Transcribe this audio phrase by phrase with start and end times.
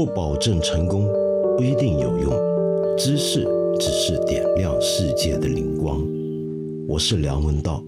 [0.00, 1.06] 不保证成功，
[1.58, 2.32] 不一定有用。
[2.96, 3.46] 知识
[3.78, 6.02] 只是点亮世界的灵光。
[6.88, 7.84] 我是梁文道。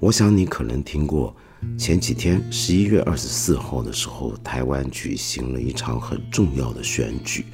[0.00, 1.36] 我想你可能听过，
[1.76, 7.44] 前几天十一月二十四号的时候，台湾举行了一场很重要的选举。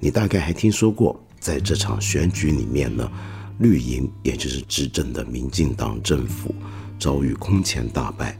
[0.00, 3.08] 你大概还听说过，在这场选举里面呢，
[3.62, 6.52] 绿营也就是执政的民进党政府
[6.98, 8.36] 遭遇空前大败，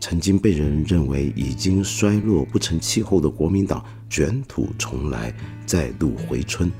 [0.00, 5.32] 曾经被人认为已经衰落不成气候的国民党卷土重来，
[5.64, 6.70] 再度回春。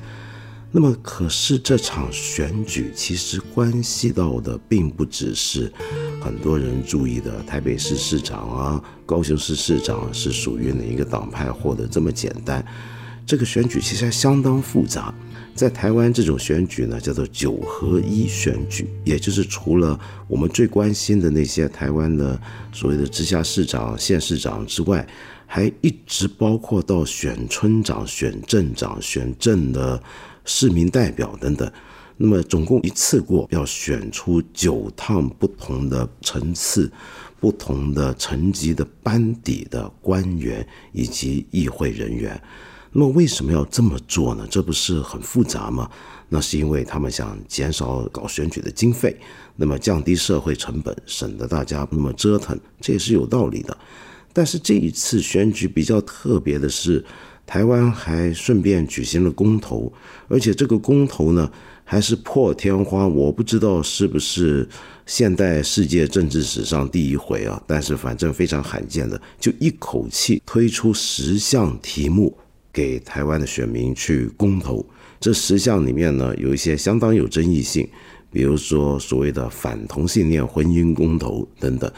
[0.72, 5.72] 那么，可是这场选举其实关系到的并不只是
[6.20, 12.64] 很多人注意的台北市市长啊、高雄市市长是属于哪一个党派获得这么简单。
[13.24, 15.14] 这个选举其实还相当复杂，
[15.54, 22.38] 在台湾这种选举呢，叫做九合一选举，也就是除了我们最关心的那些台湾的
[22.72, 25.06] 所谓的直辖市长、县市长之外，
[25.46, 30.02] 还一直包括到选村长、选镇长、选镇的
[30.44, 31.70] 市民代表等等。
[32.16, 36.90] 那么总共一次过要选出九趟不同的层次、
[37.38, 42.40] 不同的层级的班底的官员以及议会人员。
[42.96, 44.46] 那么为什么要这么做呢？
[44.48, 45.90] 这不是很复杂吗？
[46.28, 49.16] 那是因为他们想减少搞选举的经费，
[49.56, 53.76] 那么降低社会成本，省得大家那么折腾，这也是有道理的。
[54.32, 57.04] 但是这一次选举比较特别的是，
[57.44, 59.92] 台湾还顺便举行了公投，
[60.28, 61.50] 而且这个公投呢
[61.82, 64.68] 还是破天荒，我不知道是不是
[65.04, 72.38] 现代世界政治史上第一回啊，但是反正非常罕见的，就一口气推出十项题目。
[72.74, 74.84] 给台湾的选民去公投，
[75.20, 77.88] 这十项里面呢，有一些相当有争议性，
[78.32, 81.90] 比如说所谓的反同性恋婚姻公投等等。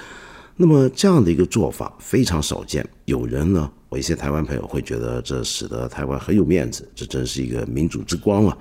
[0.58, 8.56] 那么这样的一个做法非常少见，有人呢，我一些台湾朋友会觉得这使得台湾很有面子，这真是一个民主之光啊。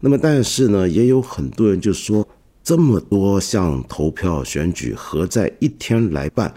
[0.00, 2.26] 那么但是呢，也有很多人就说，
[2.62, 6.52] 这么多项投票选举合在一天来办。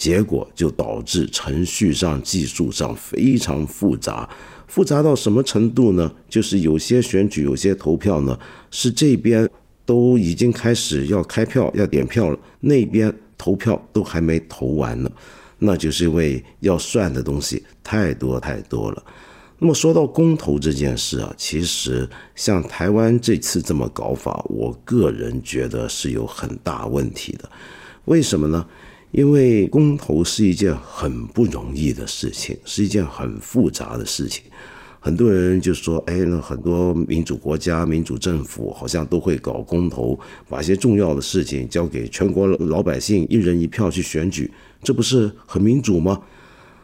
[0.00, 4.26] 结果就导致程序上、技术上非常复杂，
[4.66, 6.10] 复杂到什么程度呢？
[6.26, 8.38] 就是有些选举、有些投票呢，
[8.70, 9.46] 是这边
[9.84, 15.10] 都已经开始要开票、要点票了，那边投票都还没投完呢，
[15.58, 19.04] 那就是因为要算的东西太多太多了。
[19.58, 27.46] 那么说到公投这件事啊，其实像台湾这次这么搞法，我个人觉得是有很大问题的。
[28.06, 28.66] 为什么呢？
[29.12, 34.44] 因为公投是一件很不容易的事情，是一件很复杂的事情。
[35.00, 44.50] 很多人就说：“哎，那很多民主国家、民主政府好像都会搞公投，把一些重要的事情交给全国老百姓一人一票去选举，
[44.82, 46.20] 这不是很民主吗？”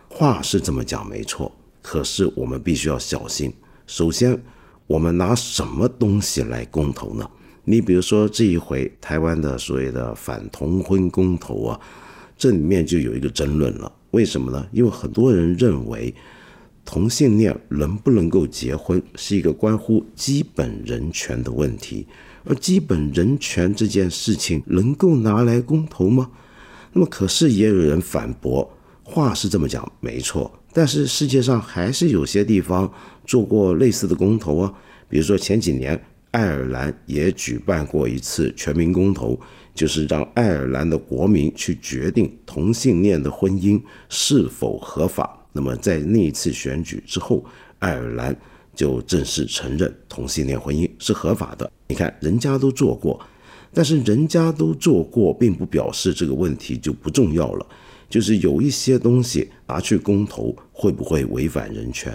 [0.08, 3.52] 话是这么讲没错，可是我们必须要小心。
[3.86, 4.42] 首先，
[4.86, 7.30] 我们拿什么东西来公投呢？
[7.64, 11.78] 你比如说这一回台湾的所谓的反同婚公投啊。
[12.36, 14.66] 这里面就有一个争论了，为什么呢？
[14.70, 16.14] 因为很多人认为
[16.84, 22.06] 同性恋能不能够结婚是一个关乎基本人权的问题，
[22.44, 26.30] 而基本人权这件事情能够拿来公投吗？
[26.92, 28.70] 那么，可是也有人反驳，
[29.02, 32.92] 话是这么讲，没错，但是世界上还是有些地方
[33.24, 34.74] 做过类似的公投啊，
[35.08, 35.98] 比如说前几年
[36.32, 39.40] 爱尔兰也举办过一次全民公投。
[39.76, 45.38] 就是让爱尔兰的国民去决定同性恋的婚姻是否合法。
[45.52, 47.44] 那么在那一次选举之后，
[47.78, 48.34] 爱尔兰
[48.74, 51.70] 就正式承认同性恋婚姻是合法的。
[51.88, 53.20] 你看，人家都做过，
[53.72, 57.66] 但是人家都做过，并不表示这个问题就不重要了。
[58.08, 62.12] 就是有一些东西拿去公投，会不会违反人权？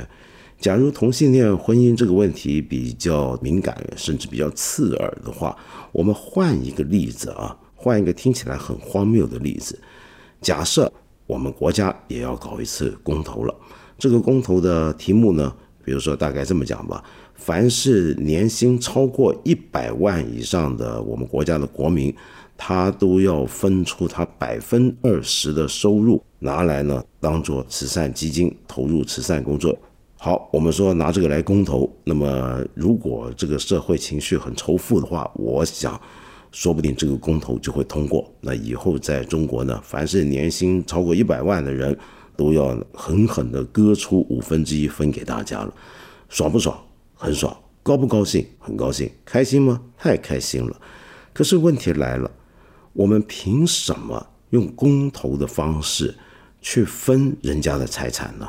[0.61, 5.57] 假如同性恋婚姻这个问题比较敏感，甚至比较刺耳的话，
[5.91, 9.77] 我们换一个例子啊，换一个听起来很荒谬的例子。
[10.39, 10.91] 假设
[11.25, 13.55] 我们国家也要搞一次公投了，
[13.97, 15.51] 这个公投的题目呢，
[15.83, 17.03] 比如说大概这么讲吧：
[17.33, 22.15] 凡是年薪超过一百万以上的我们国家的国民，
[22.55, 29.75] 他都要分出他百分二十的收入拿来呢，当做慈善基金投入慈善工作。
[30.23, 35.99] 好，我们说拿这个来公投，那么如果这个社会情绪很仇富的话，我想，
[36.51, 38.31] 说不定这个公投就会通过。
[38.39, 41.97] 那以后在中国呢，凡是年薪超过一百万的人，
[42.37, 45.73] 都要狠狠地割出五分之一分给大家了，
[46.29, 46.79] 爽不爽？
[47.15, 47.57] 很爽。
[47.81, 48.45] 高不高兴？
[48.59, 49.09] 很高兴。
[49.25, 49.81] 开心吗？
[49.97, 50.79] 太开心了。
[51.33, 52.29] 可是问题来了，
[52.93, 56.13] 我们凭什么用公投的方式
[56.61, 58.47] 去分人家的财产呢？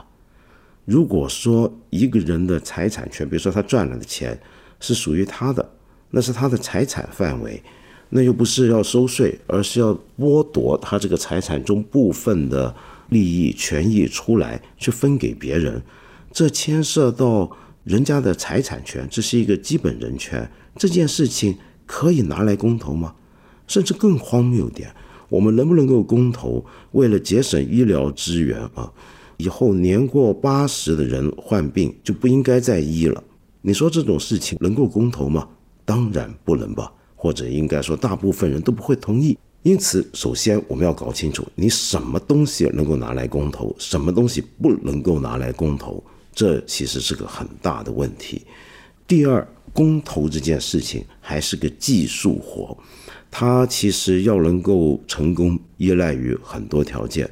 [0.84, 4.38] 如果说一个人的财产权，比如说他赚来的钱
[4.80, 5.70] 是属于他的，
[6.10, 7.62] 那是他的财产范围，
[8.08, 12.74] 那又不是要收税，而是要剥夺他这个财产中部分的
[13.10, 15.82] 利益权益出来去分给别人，
[16.32, 20.50] 这牵涉到人家的财产权，这是一个基本人权。
[20.76, 21.56] 这件事情
[21.86, 23.14] 可以拿来公投吗？
[23.68, 24.92] 甚至更荒谬点，
[25.28, 26.64] 我们能不能够公投？
[26.90, 28.92] 为了节省医疗资源啊，
[29.42, 33.22] 以后年过八十的人患病就不应该再医了。
[33.60, 35.48] 你说这种事情能够公投吗？
[35.84, 39.36] 当然不能吧，或者应该说大部分人都不会同意。
[39.64, 46.02] 因此，首先我们要搞清楚，你什么东西能够拿来公投，什么东西不能够拿来公投，
[46.32, 48.42] 这其实是个很大的问题。
[49.08, 52.76] 第二，公投这件事情还是个技术活。
[53.28, 57.28] 它其实要能够成功，依赖于很多条件。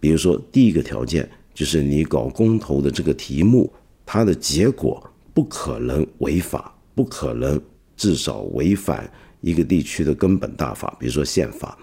[0.00, 3.72] 比如说，第一个条件就是你搞公投的这个题目，
[4.04, 5.02] 它的结果
[5.32, 7.58] 不可能违法，不可能
[7.96, 9.10] 至少违反
[9.40, 11.78] 一个地区的根本大法，比如说宪法。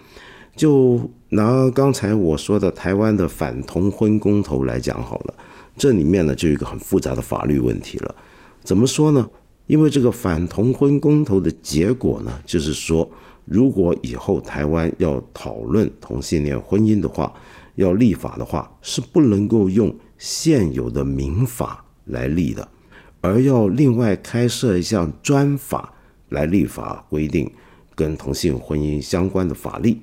[0.55, 5.33] 就拿刚才我说的台湾的反同婚公投来讲好了，
[5.77, 8.15] 这里面呢就有一个很复杂的法律问题了。
[8.63, 9.27] 怎么说呢？
[9.67, 13.09] 因为这个反同婚公投的结果呢，就是说。
[13.45, 17.33] 如果以后台湾要讨论同性恋婚姻的话，
[17.75, 22.67] 要立法的话，是不能够用现有的民法来立的，
[23.21, 25.93] 而要另外开设一项专法
[26.29, 27.51] 来立法规定
[27.95, 29.97] 跟同性婚姻相关的法律。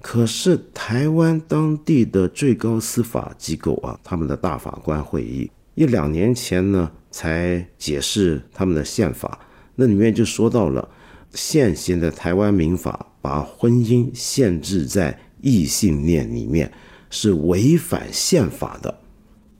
[0.00, 9.38] 可是台湾当地的最高司法机构啊，他们的大法官会议一两年前呢，才解释他们的宪法，
[9.74, 10.88] 那里面就说到了。
[11.32, 16.72] 现行的台湾民法把婚姻限制在异性恋里面
[17.18, 18.94] 是违反宪法的。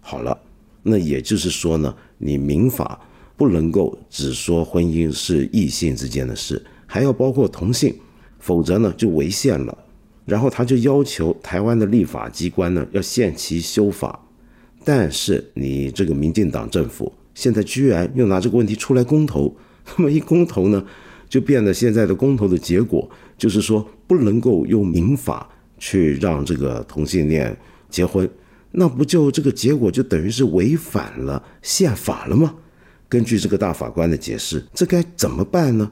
[0.01, 0.39] 好了，
[0.83, 3.01] 那也就是说呢，你民法
[3.35, 7.95] 不能够只说婚姻是异性之间的事，还要包括同性，
[8.39, 9.77] 否则呢就违宪了。
[10.27, 14.21] 然后他就要求台湾的立法机关呢要限期修法，
[14.85, 19.57] 但是你这个民进党政府现在居然又拿这个问题出来公投，
[19.97, 20.85] 那么一公投呢？
[21.29, 27.57] 就变得现在的公投的结果，就是说不能够用民法去让这个同性恋
[27.89, 28.29] 结婚，
[28.71, 32.55] 那不就这个结果就等于是违反了宪法了吗？
[33.09, 35.91] 根据这个大法官的解释，这该怎么办呢？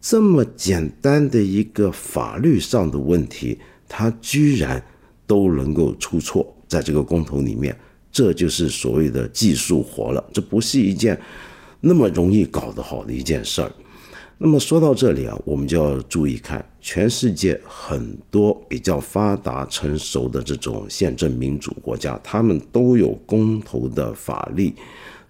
[0.00, 4.82] 这么简单的一个法律上的问题，他居然
[5.26, 7.76] 都能够出错，在这个公投里面，
[8.10, 11.20] 这就是所谓的技术活了，这不是一件
[11.80, 13.70] 那么容易搞得好的一件事儿。
[14.40, 24.72] 那么说到这里啊，我们就要注意看，全世界很多比较发达成熟的这种宪政民主国家，他们都有公投的法律，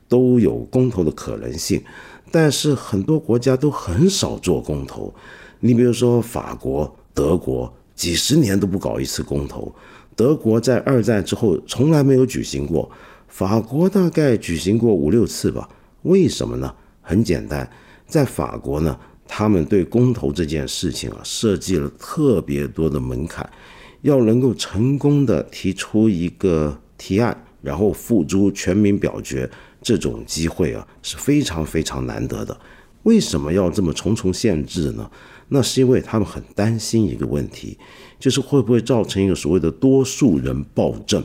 [0.09, 1.83] 都有公投的可能性，
[2.31, 5.13] 但是很多国家都很少做公投。
[5.61, 9.75] 你比如说法国、德国，几十年都不搞一次公投。
[10.15, 12.91] 德国在二战之后从来没有举行过，
[13.27, 15.67] 法国大概举行过五六次吧。
[16.03, 16.75] 为什么呢？
[17.01, 17.67] 很简单。
[18.09, 23.49] 在法国呢，他们对公投这件事情啊，设计了特别多的门槛，
[24.01, 29.49] 要能够成功的提出一个提案，然后付诸全民表决，
[29.83, 32.59] 这种机会啊是非常非常难得的。
[33.03, 35.11] 为什么要这么重重限制呢？
[35.51, 37.77] 那是因为他们很担心一个问题，
[38.19, 41.23] 就是会不会造成一个所谓的多数人暴政，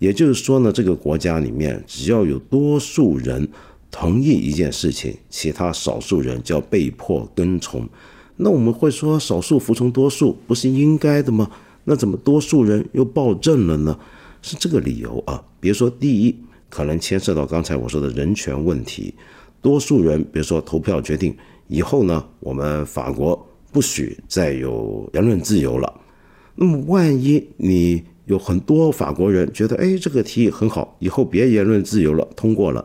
[0.00, 3.48] 也就是说呢，这个国家里面只要有多数人。
[3.94, 7.88] 同意一件事情，其他少数人就要被迫跟从。
[8.36, 11.48] 那我们会说，少数服从多数不是应该的吗？
[11.84, 13.96] 那怎么多数人又暴政了呢？
[14.42, 15.40] 是这个理由啊。
[15.60, 16.34] 比如说，第一，
[16.68, 19.14] 可能牵涉到刚才我说的人权问题。
[19.62, 21.32] 多数人，比如说投票决定
[21.68, 26.00] 以后呢，我们法国不许再有言论自由了。
[26.56, 32.84] 那么，万一你有很多法国人觉得，哎，这个提议很好，以后别言论自由了，通过了。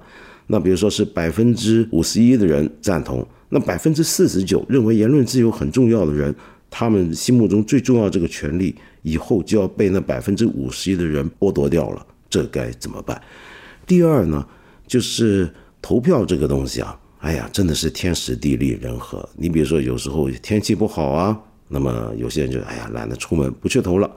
[0.52, 6.34] 那比如说是百分之五十一的人赞同，那百分之四十九认为言论自由很重要的人，
[6.72, 13.22] 他们心目中最重要这个权利，以后就要被那百分之五十一的人剥夺掉了，这该怎么办？
[13.86, 14.44] 第二呢，
[14.88, 15.48] 就是
[15.84, 19.28] 投票这个东西啊，哎呀，真的是天时地利人和。
[19.38, 24.12] 你比如说有时候天气不好啊，那么有些人就哎呀懒得出门不去投了。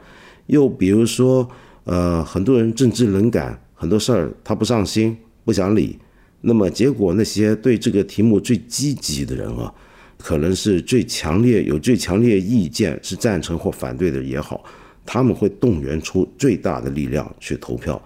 [0.46, 1.46] 又比如说，
[1.84, 5.98] 呃，很多人政治冷感，很多事儿他不上心，不想理。
[6.42, 9.72] 那么结果，那些对这个题目最积极的人啊，
[10.18, 14.62] 可能是最强烈、有最强烈意见是赞成或反对的也好，
[15.06, 18.00] 他们会动员出最大的力量去投票。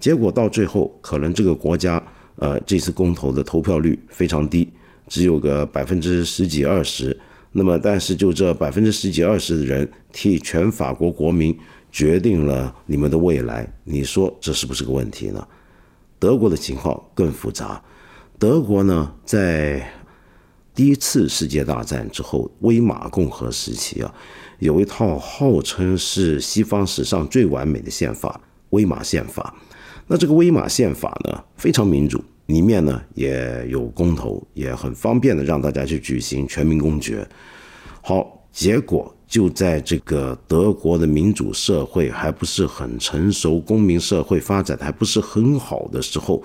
[0.00, 2.02] 结果到最后，可能这个国家，
[2.36, 4.68] 呃，这次公投的投票率非常低，
[5.06, 7.16] 只有个百分之十几二十。
[7.52, 11.54] 那么，但是就这百分之十几二十的人替全法国国民
[11.90, 15.46] 决定了你们的未来，你说这是不是个问题呢？
[16.22, 17.82] 德国的情况更复杂。
[18.38, 19.84] 德国呢，在
[20.72, 24.14] 第一次世界大战之后，威玛共和时期啊，
[24.60, 29.52] 有一套号称是西方史上最完美的宪法——威玛宪法。
[30.06, 32.22] 那这个威玛宪法呢，非常民主。
[32.46, 37.26] 里面呢也有公投，也很方便的让大家去举行全民公决。
[38.00, 46.42] 好，结果就在这个德国的民主社会还不是很成熟，公民社会发展还不是很好的时候，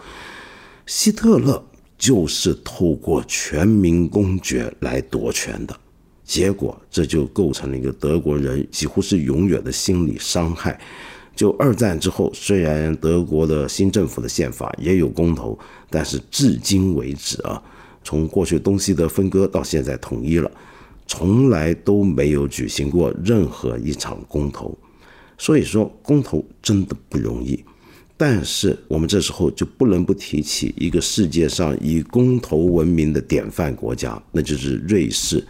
[0.86, 1.62] 希特勒
[1.98, 5.77] 就是透过全民公决来夺权的。
[6.24, 10.79] 结果这就构成了一个德国人几乎是永远的心理伤害。
[11.36, 17.62] 就二战之后，虽然德国的新政府的宪法也有公投，但是至今为止啊，
[18.01, 20.50] 从过去东西德分割到现在统一了，
[21.07, 24.77] 从来都没有举行过任何一场公投。
[25.37, 27.63] 所以说，公投真的不容易。
[28.19, 35.45] 但是我们这时候就不能不提起一个世界上以公投闻名的典范国家，那就是瑞士，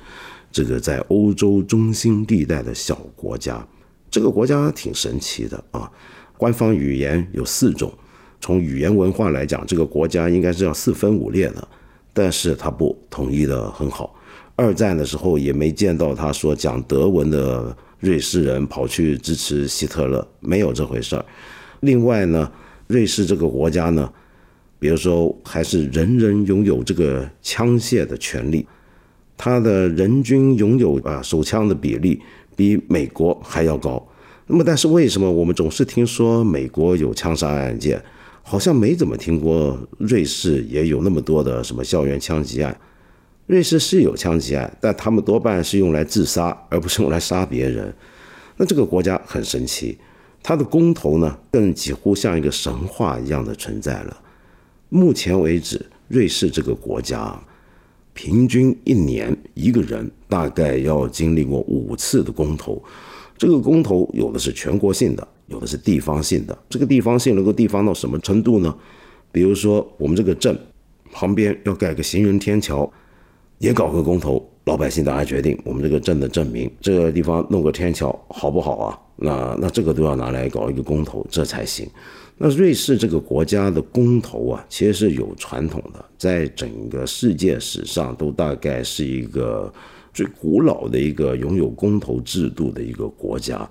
[0.52, 3.66] 这个在欧洲中心地带的小国家。
[4.12, 5.90] 这个国家挺神奇的啊，
[6.38, 7.94] 官方语言有四种，
[8.42, 11.66] 从语言文化来讲，这个国家应该是要四分五裂的，
[12.14, 14.14] 但是它不统一的很好。
[14.58, 21.24] 二战的时候也没见到他说讲德文的瑞士人跑去支持希特勒，没有这回事儿。
[21.80, 22.52] 另外呢，
[22.88, 24.12] 瑞士这个国家呢，
[24.80, 28.68] 比如说还是人人拥有这个枪械的权利，
[29.38, 32.20] 他的人均拥有啊手枪的比例。
[32.56, 34.04] 比美国还要高，
[34.48, 38.04] 那么但是为什么我们总是听说美国有枪杀案件，
[38.42, 42.76] 好像没怎么听过瑞士也有那么多的什么校园枪击案？
[43.48, 47.94] 瑞士是有枪击案，但他们多半是用来自杀，而不是用来杀别人。
[48.58, 49.98] 那这个国家很神奇，
[50.44, 54.18] 它的公投呢，更几乎像一个神话一样的存在了。
[54.90, 57.38] 目前为止，瑞士这个国家。
[58.14, 62.84] 平均一年一个人大概要经历过五次的公投，
[63.38, 66.58] 这个公投有的是全国性的，有的是地方性的。
[66.68, 68.76] 这个地方性能够地方到什么程度呢？
[69.32, 70.60] 比如说我们这个镇
[71.12, 72.92] 旁边要盖个行人天桥，
[73.60, 79.00] 也搞个公投，老百姓大家决定我们这个镇的镇民这个地方弄个天桥好不好啊？
[79.16, 81.90] 那那这个都要拿来搞一个公投，这才行。
[82.38, 89.74] 那瑞士这个国家的公投啊，其实是有传统的，在整个世界史上都大概是一个
[90.14, 93.68] 最古老的一个拥有公投制度的一个国家。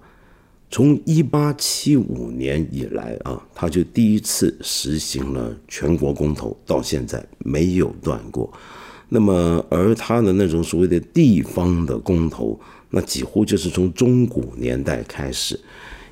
[0.68, 8.52] 从一八七五年以来啊，他就第一次实行了全国公投，到现在没有断过。
[9.08, 12.58] 那么，而他的那种所谓的地方的公投，
[12.90, 15.58] 那几乎就是从中古年代开始。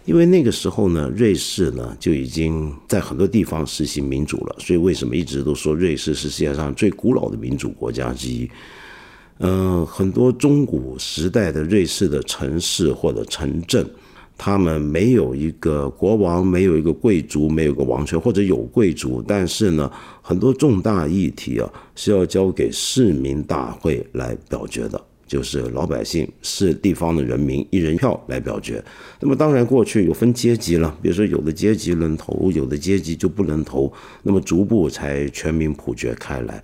[0.05, 8.49] 因为那个时候呢，瑞士呢就已经在很多地方实行民主了，所以为什么一直都说瑞士是世界上最古老的民主国家之一？
[9.39, 13.85] 嗯，很多中古时代的瑞士的城市或者城镇，
[14.37, 25.00] 他们没有一个国王，没有一个贵族，没有个王权，或者有贵族，但是呢，很多重大议题啊是要交给市民大会来表决的。
[25.26, 28.85] 就是老百姓是地方的人民一人票来表决，
[29.19, 33.91] 那么当然过去有分阶级了，比如说有的阶级能投，有的阶级就不能投，
[34.23, 36.62] 那么逐步才全民普决开来。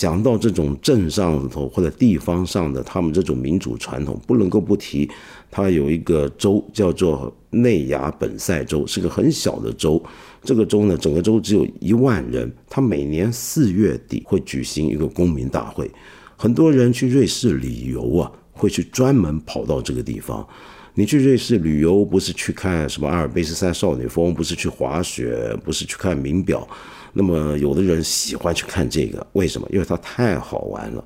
[0.00, 5.06] 讲到这种镇上头或者地方上的他们这种民主传统，不能够不提，
[5.50, 10.02] 它有一个州叫做内亚本塞州，是个很小的州。
[10.42, 15.90] 这个州呢，整个州只有一万人，它每年四月底会举行一个公民大会。
[16.34, 20.48] 很多人去瑞士旅游啊，会去专门跑到这个地方。
[20.94, 26.66] 你去瑞士旅游，不是去看什么阿尔卑斯山少女峰，不是去滑雪，不是去看名表。
[27.12, 29.66] 那么，有的人喜欢去看这个，为什么？
[29.70, 31.04] 因为它太好玩了。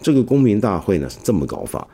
[0.00, 1.86] 这个公民大会呢是这么搞法：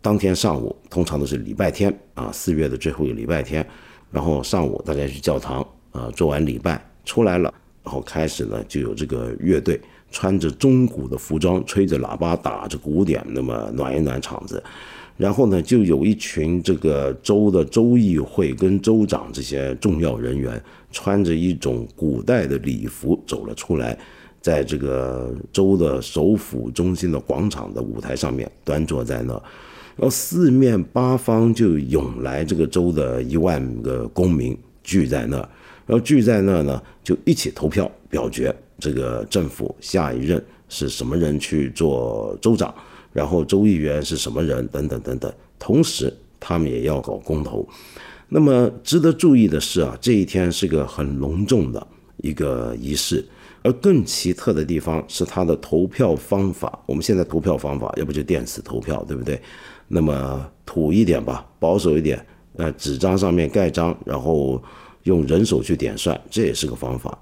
[0.00, 3.66] 当天上午，通常都是礼拜天啊，四月的最后一个礼拜天，
[4.10, 7.52] 然后上午大家去教堂啊，做完礼拜出来了，
[7.84, 9.80] 然后开始呢就有这个乐队。
[10.12, 14.60] 穿着中古的服装，吹着喇叭，打着鼓点，那么暖一暖场子。
[15.20, 20.58] 然后呢，就有一群这个州的州议会跟州长这些重要人员，
[20.90, 23.98] 穿着一种古代的礼服走了出来，
[24.40, 29.34] 在这个州的首府中心的广场的舞台上面端坐在那。
[29.34, 29.42] 儿，
[29.94, 35.46] 然后四面八方就涌来这个州的一万个公民聚在那儿，
[35.84, 42.74] 然后聚在那儿呢就一起投票表决这个政府下一任是什么人去做州长，
[43.12, 47.68] 然后州议员是什么人等等等等，同时他们也要搞公投。
[48.28, 51.86] 那么值得注意的是啊，这一天是个很隆重的
[52.18, 53.24] 一个仪式。
[53.62, 56.78] 而更奇特的地方是它的投票方法。
[56.86, 59.38] 我们现在投票方法，要不就电子投票，对不对？
[59.86, 62.24] 那么土一点吧，保守一点，
[62.56, 64.62] 呃，纸张上面盖章，然后
[65.02, 67.18] 用人手去点算，这也是个方法。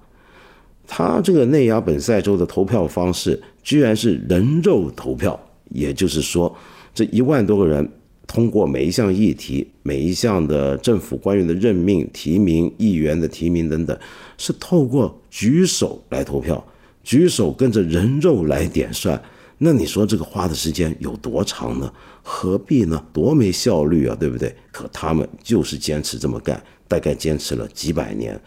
[0.86, 5.38] 他这个内亚本塞州的投票方式，居然是人肉投票，
[5.70, 6.56] 也就是说，
[6.94, 7.88] 这一万多个人。
[8.30, 13.98] 通过每一项议题、每一项的政府官员的任命、提名、议员的提名等等，
[14.36, 16.62] 是透过举手来投票，
[17.02, 19.18] 举手跟着人肉来点算。
[19.56, 21.90] 那你说这个花的时间有多长呢？
[22.22, 23.02] 何必呢？
[23.14, 24.54] 多没效率啊，对不对？
[24.70, 28.38] 可他们就是坚持这么干，大概坚持了几百年。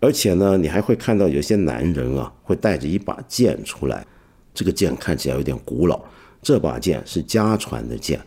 [0.00, 4.04] 而且呢，你还会看到有些男人啊，会带着一把剑出来，
[4.52, 6.02] 这个剑看起来有点古老，
[6.44, 8.20] 这把剑是家传的剑。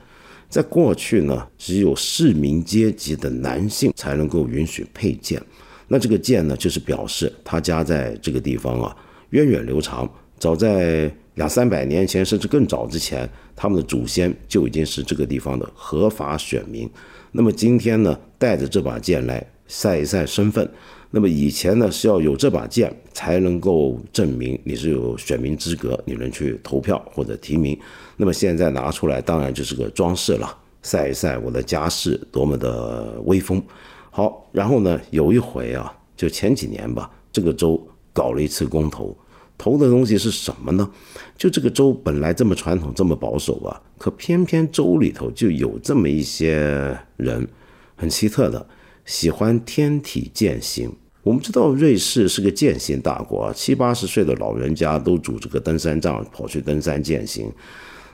[0.49, 5.41] 在过去呢，只有市民阶级的男性才能够允许佩剑。
[5.87, 8.95] 那这个剑呢，就是表示他家在这个地方啊，
[9.29, 10.09] 源远流长。
[10.39, 16.89] 早在两三百年前，甚至更早之前，他们的祖先就已经是这个地方的合法选民。
[17.31, 20.69] 那么今天呢，带着这把剑来晒一晒身份。
[21.09, 27.77] 那么以前呢，是要有这把剑才能够证明你是有选民资格，你能去投票或者提名。
[28.17, 33.63] 那么现在拿出来，当然就是个装饰了，晒一晒我的家世多么的威风。
[34.09, 37.79] 好，然后呢，有一回啊，就前几年吧，这个州
[38.11, 39.15] 搞了一次公投，
[39.57, 40.89] 投的东西是什么呢？
[41.37, 47.47] 就这个州本来这么传统，这么保守啊，可偏偏州里头就有这么一些人，
[47.95, 48.67] 很奇特的。
[49.05, 50.91] 喜欢天体践行。
[51.23, 57.49] 我们知道瑞士是个践行大国，七八十岁的老人家都拄着个登山杖跑去登山践行。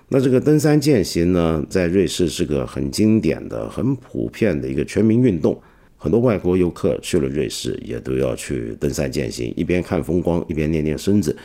[0.09, 5.59] 那这个登山践行呢，在瑞士是个很经典的、很普遍的一个全民运动。
[5.97, 11.35] 很多外国游客去了瑞士，也都要去登山践行，一边看风光，一边练练身子。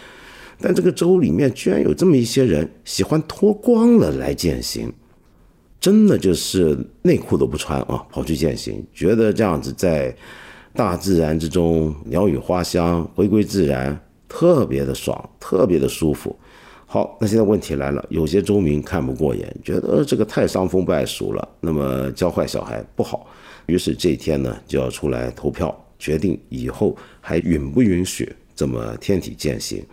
[0.60, 4.92] 但这个州里面居然有这么一些人，喜欢脱光了来践行。
[5.80, 10.12] 真的就是内裤都不穿啊，跑去践行，觉得这样子在
[10.74, 13.96] 大自然之中，鸟语花香，回归自然，
[14.28, 16.36] 特别的爽，特别的舒服。
[16.90, 23.26] 好，那现在问题来了，有些州民看不过眼，觉得这个太伤风败俗了，那么教坏小孩不好，
[23.66, 29.84] 于是这一天呢就要出来投票，决定以后还允不允许这么天体践行。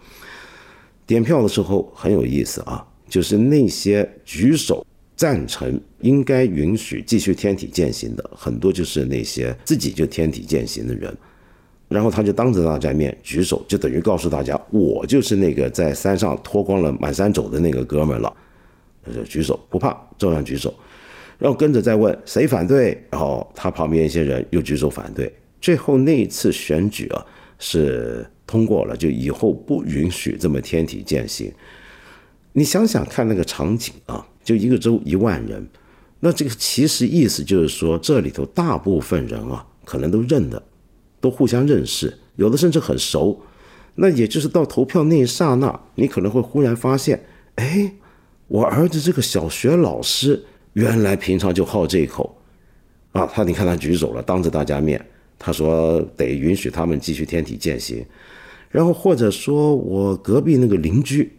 [1.05, 4.85] 点票的时候很有意思啊，就是那些举手。
[5.17, 11.17] 赞成应该允许继续天体践行的很多就是那些自己就天体践行的人，
[11.95, 18.31] 然后他就当着大家面举手，就等于告诉大家我就是那个在山上脱光了满山走的那个哥们了，
[19.03, 20.73] 他就举手不怕，照样举手，
[21.39, 27.25] 然后跟着再问谁反对，然后他旁边一些人又举手反对，最后那一次选举啊
[27.57, 31.51] 是通过了，就以后不允许这么天体践行。
[32.53, 34.27] 你想想看那个场景啊。
[34.45, 35.67] 就一个州一万人，
[36.19, 40.61] 那这个其实意思就是说，这里头大部分人啊，可能都认得，
[41.25, 43.41] 都互相认识，有的甚至很熟。
[43.95, 47.91] 那也就是到投票那一刹那，你可能会忽然发现，哎，
[48.47, 52.37] 我儿子这个小学老师原来平常就好这一口
[53.13, 53.25] 啊。
[53.25, 55.03] 他你看他举手了，当着大家面，
[55.39, 58.05] 他说得允许他们继续天体践行。
[58.69, 61.31] 然后或者说我隔壁那个邻居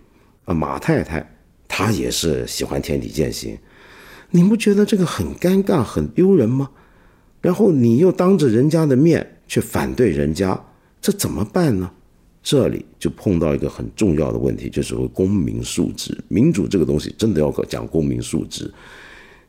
[0.47, 1.25] 啊，马太太。
[1.69, 3.57] 她也是喜欢天体践行，
[4.31, 6.71] 你不觉得这个很尴尬、很丢人吗？
[7.43, 10.59] 然后你又当着人家的面去反对人家，
[11.01, 11.91] 这怎么办呢？
[12.43, 16.17] 这里就碰到一个很重要的问题，就是公民素质。
[16.29, 18.73] 民主这个东西真的要讲公民素质。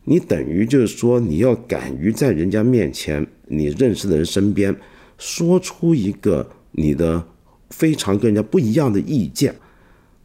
[0.04, 4.76] 你等于就是说，你要敢于在人家面前、你认识的人身边，
[5.18, 7.24] 说出一个你的
[7.70, 9.56] 非常跟人家不一样的意见，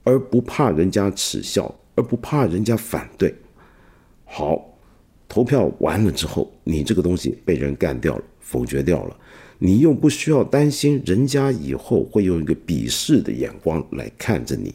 [0.04, 1.74] 而不怕人家耻笑。
[1.94, 3.34] 而不怕人家反对，
[4.24, 4.78] 好，
[5.28, 9.16] 投票完了之后，你这个东西被人干掉了，否决掉了，
[9.64, 14.74] 你又不需要担心人家以后会用一个鄙视的眼光来看着你，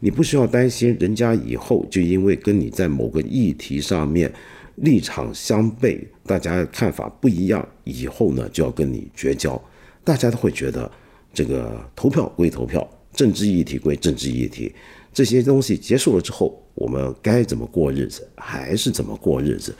[0.00, 4.32] 你不需要担心人家以后就因为跟你在某个议题上面
[4.76, 9.62] 立场相悖，大家看法不一样，以后呢就要跟你绝交，
[10.02, 10.90] 大家都会觉得
[11.34, 12.88] 这个投票归投票。
[13.12, 14.74] 政治议题归政治议题，
[15.12, 19.76] 这些东西结束了之后，我们该怎么过日子，还是怎么过日子？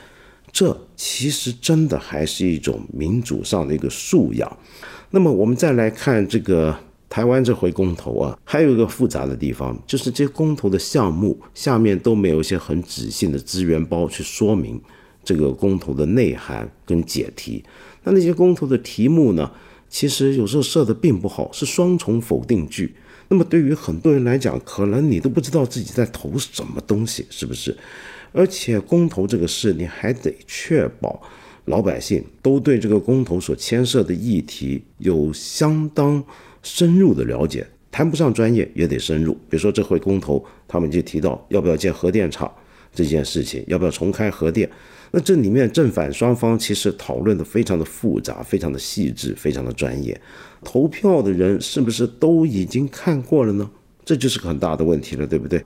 [0.55, 4.57] 这其实真的还是一种民主上的一个素养。
[5.09, 6.73] 那么我们再来看这个
[7.09, 14.81] 台湾这回公投啊，还有一个复杂的地方，就是这些公投的项目下面都没有一些很仔细的资源包去说明
[15.25, 17.61] 这个公投的内涵跟解题。
[18.05, 19.51] 那那些公投的题目呢？
[19.89, 22.95] 其实有时候设的并不好，是双重否定句。
[23.27, 27.75] 那么对于很多人来讲，可能你都不知道自己在投什么东西，是不是？
[28.31, 31.21] 而且公投这个事，你还得确保
[31.65, 36.23] 老百姓都对这个公投所牵涉的议题有相当
[36.61, 39.33] 深入的了解，谈不上专业也得深入。
[39.49, 42.53] 比如说这回公投，他们就提到要不要建核电厂
[42.95, 44.67] 这件事情，要不要重开核电。
[45.11, 50.19] 那这里面正反双方其实讨论的非常的复杂，非常的细致，非常的专业。
[50.63, 53.69] 投票的人是不是都已经看过了呢？
[54.03, 55.63] 这就是个很大的问题了，对不对？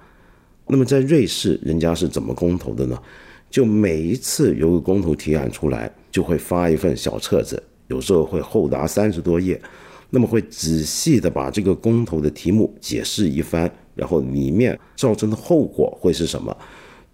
[0.68, 3.02] 那么在瑞士，人家是怎么公投的呢？
[3.50, 9.60] 就每一次有个公投提案出来，就会发一份小册子，有时候会厚达三十多页，
[10.12, 16.56] 那么会仔细的把这个公投的题目解释一番，然后里面造成的后果会是什么？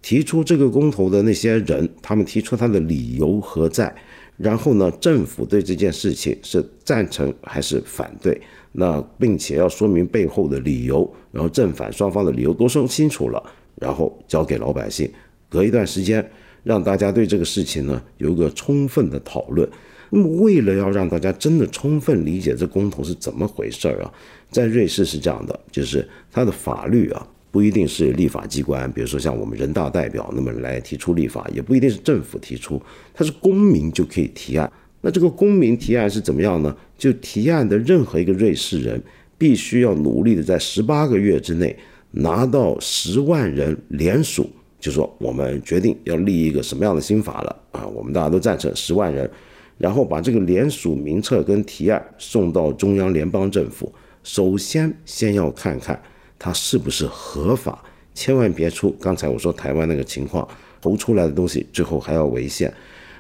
[0.06, 3.92] 提出这个公投的那些人，他们提出他的理由何在？
[4.38, 8.40] 然后呢，政府对这件事情是赞成还是反对？
[8.74, 13.42] 那并且要说明背后的理由，然后正反双方的理由都说清楚了，
[13.82, 15.12] 然后交给老百姓，
[15.50, 16.24] 隔一段时间
[16.62, 19.68] 让大家对这个事情呢有一个充分的讨论。
[20.12, 24.14] 那么，为了要让大家真的充分理解这公投是怎么回事儿啊，
[24.52, 27.28] 在瑞士是这样的，就是它的法律啊。
[27.56, 32.82] 不一定是立法机关，比如说像我们人大代表那么来提出立法，也不一定是政府提出，
[33.14, 34.70] 它是公民就可以提案。
[35.00, 36.76] 那这个公民提案是怎么样呢？
[36.98, 39.02] 就提案的任何一个瑞士人，
[39.38, 41.74] 必须要努力的在十八个月之内
[42.12, 49.32] 拿到十万人联署，就说我们决定要立一个什么样的新法了啊，我们大家都赞成十万人，
[49.78, 53.90] 然后把这个联署名册跟提案送到中央联邦政府，
[54.24, 55.98] 首先先要看看。
[56.38, 57.84] 它是不是合法？
[58.14, 60.48] 千万别出刚才我说台湾那个情况，
[60.82, 62.74] 投出来的东西最后还要违宪。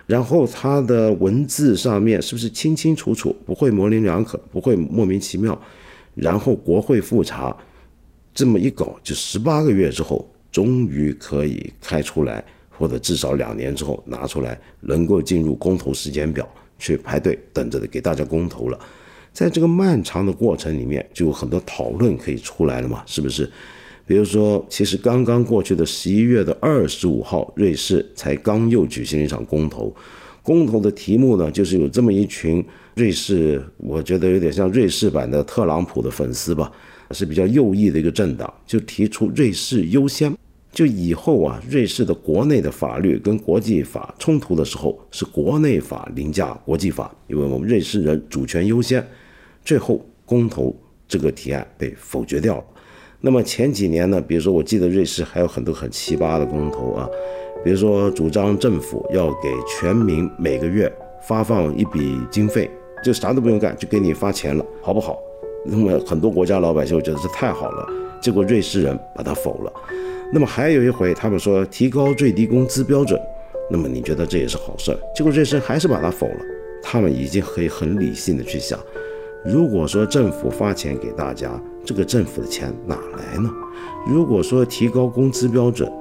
[0.07, 5.59] 然后它的文字上面是不是清清楚楚，不会模棱两可，不会莫名其妙。
[6.13, 7.55] 然后国会复查，
[8.33, 16.47] 这么一搞，就十八个月之后，终于可以开出来，或者至少两年之后拿出来，能够进入公投时间表
[16.77, 18.79] 去排队等着的给大家公投了。
[19.35, 23.51] 在这个漫长的过程里面，就有很多讨论可以出来了嘛，是不是？
[24.07, 29.93] 比如说，其实刚刚过去的十一月的二十五号，瑞士才刚又举行了一场公投。
[30.41, 32.63] 公投的题目呢，就是有这么一群
[32.95, 36.71] 瑞士，我觉得有点像瑞士版的特朗普的粉丝吧，
[37.11, 40.33] 是比较右翼的一个政党，就提出瑞士优先，
[40.71, 49.05] 就以后啊，瑞士的国内的法律跟国际法冲突的时候，是国内法凌驾国际法，因为我们瑞士人主权优先。
[49.65, 50.73] 最后公投
[51.07, 52.63] 这个提案被否决掉了。
[53.19, 57.09] 那么前几年呢，比如说我记得瑞士还有很多很奇葩的公投啊，
[57.63, 60.91] 比如说主张政府要给全民每个月
[61.27, 62.69] 发放一笔经费，
[63.03, 65.17] 就啥都不用干，就给你发钱了，好不好？
[65.65, 67.89] 那么很多国家老百姓觉得这太好了，
[68.21, 69.73] 结果瑞士人把它否了。
[70.31, 73.19] 那么还有一回，他们说提高最低工资标准，
[73.71, 76.39] 那么你觉得这也是好事儿，结果瑞士还是把它否了。
[76.83, 78.79] 他们已经可以很理性的去想。
[79.45, 81.51] 如果说政府发钱给大家，
[81.85, 83.49] 这个政府的钱哪来呢？
[84.07, 85.91] 如果说提高工资标准，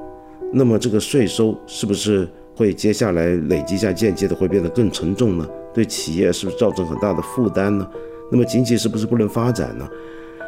[0.50, 2.26] 那么这个税收是不是
[2.56, 5.46] 会接下来累积下间接的会变得更沉重呢？
[5.74, 7.86] 对企业是不是造成很大的负担呢？
[8.30, 9.86] 那么经济是不是不能发展呢？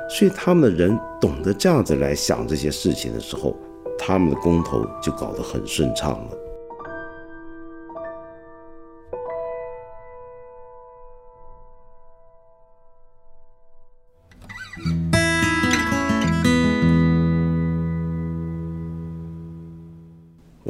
[0.09, 3.55] 所以他们的人懂得这样子来想这些事情的时候，
[3.99, 6.46] 他们的公投就搞得很顺畅了。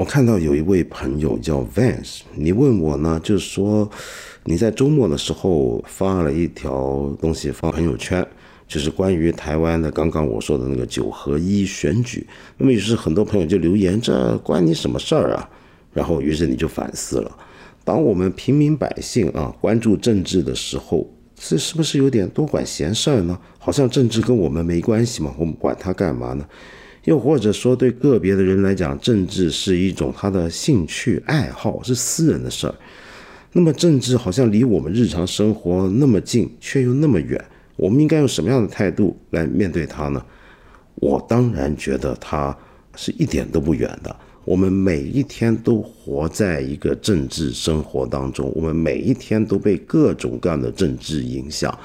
[0.06, 3.90] 看到有一位朋友叫 Vance，你问我呢，就是说
[4.44, 8.26] 你在周末的时候发了一条东西发朋友圈，
[8.68, 12.26] 就是关于台湾的刚刚我说的那个九合一选举。
[12.56, 15.50] 那么于是很多朋友就留言，这关你什么事儿啊？
[15.92, 17.36] 然后于是你就反思了，
[17.84, 23.38] 当我们平民百姓啊关注政治的时候，这是不是有点多管闲事儿呢？
[23.58, 26.46] 好像政治跟我们没关系嘛，我们管它干嘛呢？
[27.06, 32.74] 又或者说，对个别的人来讲，政治是一种他的兴趣爱好，是私人的事儿。
[33.52, 37.42] 那么，政治好像离我们日常生活那么近，却又那么远。
[37.76, 40.20] 我们应该用什么样的态度来面对它呢？
[40.96, 42.56] 我当然觉得它
[42.96, 44.14] 是一点都不远的。
[44.44, 51.76] 我们每一天都活在一个政治生活当中，我们每一天都被各种各样的政治影响。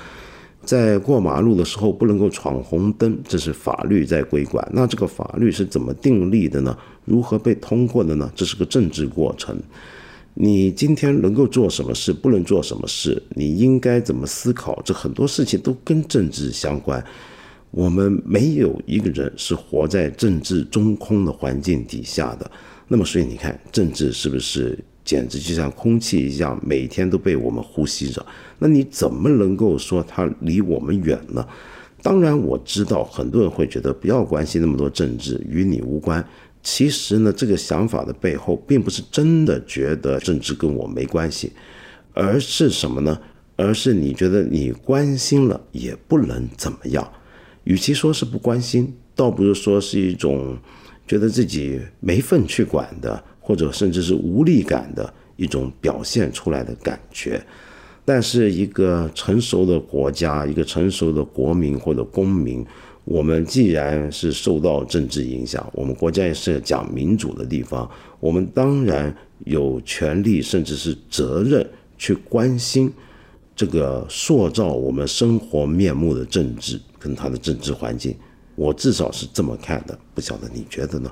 [0.63, 4.65] 在过马路的时候不能够闯红灯，这是法律在规管。
[4.73, 6.77] 那这个法律是怎么订立的呢？
[7.05, 8.31] 如何被通过的呢？
[8.35, 9.59] 这是个政治过程。
[10.33, 14.81] 你今天能够做什么事，不能做什么事，你应该怎么思考？
[14.85, 17.03] 这很多事情都跟政治相关。
[17.71, 22.49] 我们没有一个人是活在政治中空的环境底下的。
[22.87, 28.25] 那么，所以你看，政治是不是简直就像空气一样，每天都被我们呼吸着？
[28.59, 31.45] 那你怎么能够说它离我们远呢？
[32.01, 36.25] 当然，我知道很多人会觉得不要关心那么多政治，与你无关。
[36.63, 41.51] 其实呢，这个想法的背后，并不是真的觉得政治跟我没关系，
[42.13, 43.19] 而是什么呢？
[43.55, 47.11] 而是你觉得你关心了也不能怎么样。
[47.63, 50.57] 与其说是不关心，倒不如说是一种
[51.07, 57.45] 觉得自己没份去管的，或者甚至是无力感的一种表现出来的感觉。
[58.05, 62.65] 但是一个成熟的国家，一个成熟的国民或者公民，
[63.03, 72.89] 我们既然是受到政治影响，我们国家也是讲民主的地方，我们当然有权利甚至是责任去关心
[73.53, 76.79] 这个塑造我们生活面目的政治。
[76.97, 78.15] 跟他的政治环境，
[78.55, 81.11] 我至少是这么看的，不晓得你觉得呢？